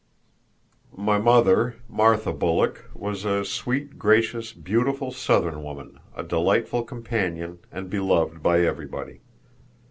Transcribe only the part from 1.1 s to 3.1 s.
mother, Martha Bulloch,